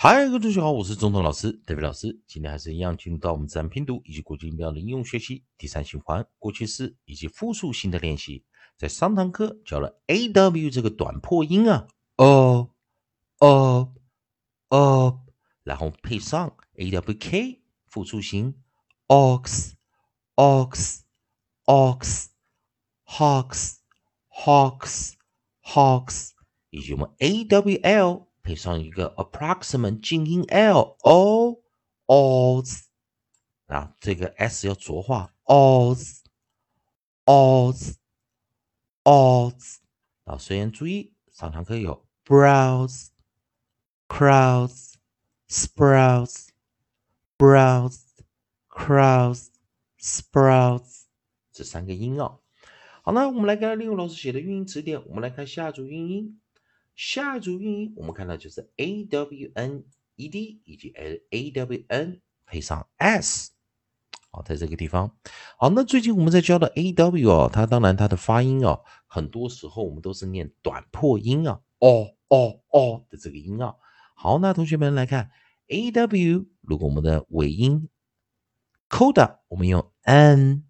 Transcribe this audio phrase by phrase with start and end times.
[0.00, 2.22] 嗨，各位同学好，我是中通老师德伟老师。
[2.28, 8.44] 今天还是一样进入到我们自然拼读以及国际音标的应用学习第三循环过去式以及复数型的练习。
[8.76, 12.70] 在上堂课教了 a w 这个短破音啊，o
[13.40, 13.92] o
[14.68, 15.20] o，
[15.64, 18.54] 然后配上 a w k 复数型
[19.08, 19.72] ox
[20.36, 21.00] ox
[21.64, 22.26] ox
[23.04, 23.78] hawks
[24.30, 25.14] hawks
[25.60, 26.30] hawks，
[26.70, 28.27] 以及我们 a w l。
[28.48, 31.60] 配上一个 approximate 静音 l o
[32.06, 32.84] os，
[33.66, 36.22] 啊，这个 s 要浊化 os
[37.26, 37.96] os
[39.04, 39.76] os。
[40.24, 43.08] 老师员注意，上堂课有 browse
[44.08, 44.94] crowds
[45.50, 46.48] sprouts
[47.36, 48.00] browse
[48.70, 49.48] crowds
[50.00, 51.02] sprouts
[51.52, 52.38] 这三个音啊。
[53.02, 56.40] 好，那我们来看利用老师写的运音词典，我们来看下组运音。
[56.98, 59.84] 下一组韵音，我们看到就是 a w n
[60.16, 60.92] e d 以及
[61.30, 63.52] a w n 配上 s，
[64.32, 65.16] 好，在这个地方。
[65.56, 73.76] 好，那最近我们在教的 a w 哦，它当然它的发音哦，很多时候我们都是念短破音啊，哦哦哦的这个音啊。
[74.16, 75.30] 好，那同学们来看
[75.68, 77.88] a w，如果我们的尾音
[78.88, 80.64] coda 我们用 n，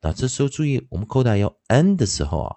[0.00, 2.56] 那这时候注意，我们 coda 要 n 的时候啊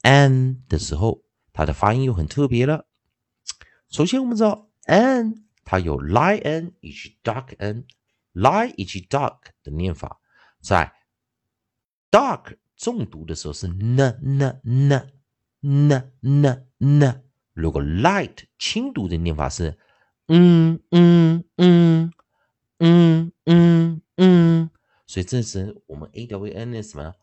[0.00, 1.21] ，n 的时候。
[1.52, 2.86] 它的发音又很特别了。
[3.90, 10.18] 首先，我们知道 n 它有 lion 以及 duck n，lie 以及 duck 的念法，
[10.62, 10.94] 在
[12.10, 15.12] duck 重读的时候是 n n n
[15.60, 19.78] n n n，如果 light 轻读的念法是
[20.28, 22.12] 嗯嗯嗯
[22.78, 24.70] 嗯嗯嗯，
[25.06, 27.14] 所以这是我们 a w n 的什么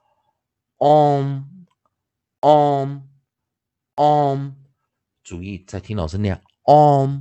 [0.77, 1.65] on
[2.41, 3.08] on。
[3.99, 4.53] om，
[5.23, 7.19] 注意在听老师念 om，om，om，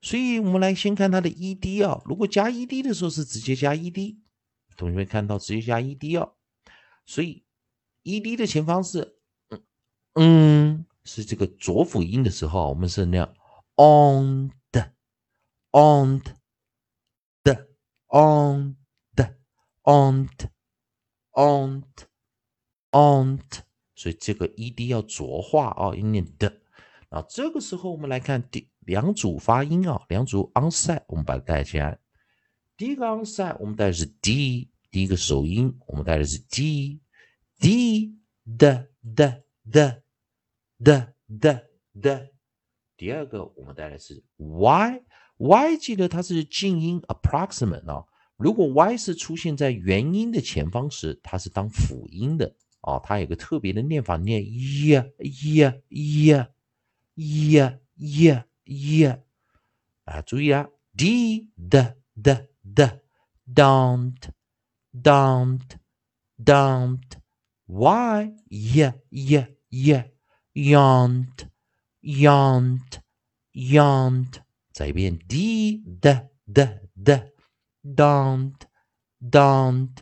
[0.00, 4.18] 所以我们来先看它的 ed 啊，如果加 ed 的时候是直接加 ed，
[4.76, 6.30] 同学们看到直接加 ed 啊，
[7.06, 7.44] 所以
[8.04, 9.18] ed 的前方是
[9.48, 9.64] 嗯
[10.14, 13.34] 嗯，是这个浊辅音的时候，我们是那样
[13.74, 14.92] on 的
[15.72, 16.22] on
[17.42, 17.66] 的
[18.10, 18.76] on
[19.16, 19.36] 的
[19.82, 20.52] on 的
[21.32, 21.82] on。
[22.92, 23.38] on，
[23.94, 26.60] 所以这个 ed 要浊化啊，要念的。
[27.10, 31.98] 啊，这个时候我们来看第两组发音啊，两组 onside，我们把它带起来。
[32.76, 38.14] 第一个 onside 我们带的是 d，第一个首音我们带的是 d，d
[38.58, 40.02] 的的的
[40.84, 41.64] 的的
[42.00, 42.30] 的。
[42.96, 48.04] 第二个我们带的是 y，y 记得它是静音 approximate 啊，
[48.36, 52.54] 如果 y 是出现在元音的前方时，它是当辅音的。
[52.88, 54.42] 哦，它有个特别的念法，念
[54.82, 56.50] 耶耶耶
[57.16, 59.22] 耶耶耶
[60.04, 60.22] 啊！
[60.22, 60.66] 注意啊
[60.96, 63.00] ，d d d d
[63.54, 64.16] don't
[65.02, 65.60] don't
[66.42, 67.02] don't
[67.66, 70.14] y 耶耶耶
[70.54, 71.46] yont
[72.00, 73.00] yont
[73.52, 74.32] yont，
[74.72, 77.32] 再一遍，d d d d
[77.84, 78.54] don't
[79.20, 79.94] don't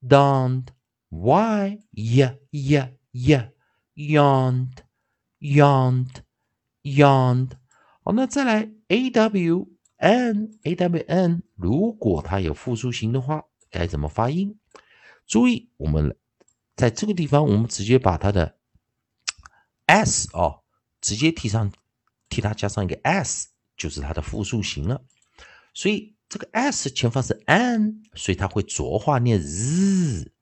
[0.00, 0.66] don't
[1.10, 3.52] Y Y Y
[3.94, 4.84] Yawned,
[5.40, 6.22] yawned,
[6.82, 7.50] yawned
[8.02, 14.58] 好，那再来 a w n a w n，如果它有复数形的话，该怎么发音？
[15.26, 16.16] 注意，我们
[16.76, 18.56] 在这个地方，我们直接把它的
[19.86, 20.62] s 哦，
[21.00, 21.70] 直接替上，
[22.28, 25.04] 替它加上一个 s，就是它的复数形了。
[25.74, 30.32] 所以这个 s 前方是 n，所以它会浊化念 z。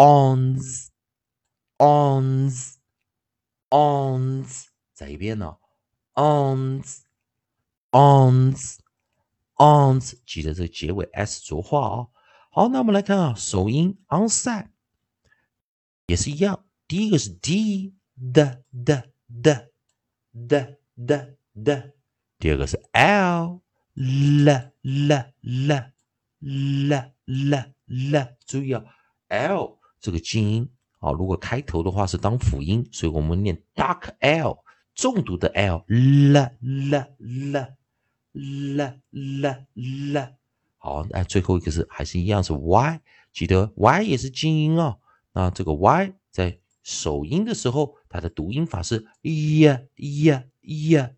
[0.00, 0.88] ons,
[1.76, 2.78] ons,
[3.68, 5.58] ons，再一遍呢。
[6.14, 7.02] ons,
[7.90, 8.78] ons,
[9.56, 12.06] ons，记得这个结尾 s 浊化啊。
[12.50, 14.70] 好，那我们来看啊，首音 onside
[16.06, 17.94] 也是一样，第一个是 d
[18.32, 19.10] 的的
[19.42, 19.68] 的
[20.48, 21.92] 的的的，
[22.38, 23.60] 第二个是 l
[23.92, 25.92] 了了了
[26.38, 28.82] 了了了，注意啊
[29.28, 29.79] ，l。
[30.00, 30.68] 这个静音
[30.98, 34.64] 啊，如果开头的话是当辅音，所以我们念 dark l
[34.94, 37.76] 重读的 l l l l
[38.32, 40.34] l l l
[40.78, 43.00] 好，那最后一个是还是一样是 y，
[43.32, 44.98] 记得 y 也是静音哦。
[45.32, 51.16] 那这个 y 在首音的时候，它的读音法是 ye y y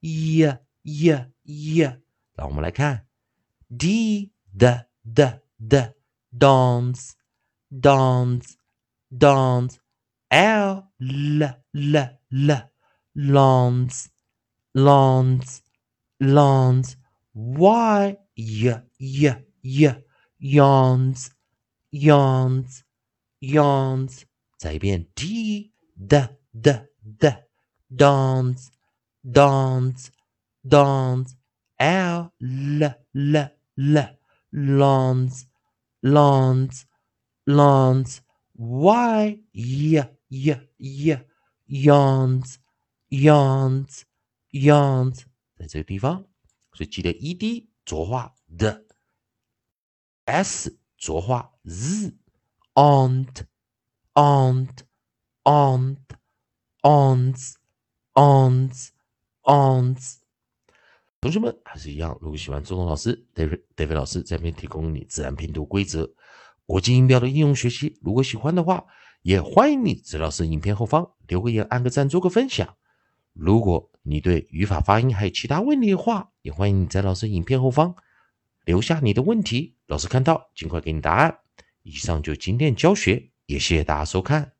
[0.00, 2.00] y y y。
[2.34, 3.06] 那我们来看
[3.68, 5.94] d the the the
[6.38, 7.12] dance。
[7.71, 8.43] don't,
[9.15, 9.79] don't,
[10.31, 12.71] l, l, l, l,
[13.15, 14.09] lawns,
[14.73, 15.61] lawns,
[16.19, 16.97] lawns,
[17.33, 19.29] y, y, y,
[19.61, 19.95] y,
[20.39, 21.31] yawns,
[21.91, 22.83] yawns,
[23.41, 24.25] yawns.
[24.57, 26.17] 再一遍，d, d,
[26.51, 26.87] d,
[27.19, 27.47] d,
[27.89, 28.71] dawns,
[29.23, 30.11] dawns,
[30.63, 31.35] dawns.
[31.79, 32.83] L, l,
[33.13, 33.35] l,
[33.77, 34.17] l,
[34.51, 35.45] lawns,
[36.01, 36.85] lawns,
[37.45, 38.19] lawns.
[38.59, 41.15] Y, y, y, y,
[41.67, 42.57] yawns,
[43.07, 44.01] yawns,
[44.51, 46.25] yawns，在这个地方，
[46.73, 48.83] 所以记得 ed 浊化的，
[50.25, 53.45] s 浊化 z，aunt,
[54.15, 54.77] aunt,
[55.43, 55.99] aunt,
[56.81, 57.53] aunts,
[58.13, 58.89] aunts,
[59.43, 60.15] aunts。
[61.21, 66.11] 同学们还是一样，如果喜欢周东老师，David David 老师这边提供你自然拼读规则、
[66.66, 67.98] 国际音标的应用学习。
[68.02, 68.84] 如果喜欢的话，
[69.22, 72.76] 也欢迎你在老师影片后方留个言、按个赞、做个分享。
[73.32, 77.94] 如果你对语法、发音还有其他问题的话，也欢迎你在老师影片后方
[78.64, 81.38] 留下你的问题，老师看到尽快给你答案。
[81.82, 84.52] 以上就今天教学，也谢谢大家收看。